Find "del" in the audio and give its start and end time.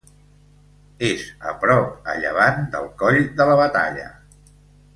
2.77-2.89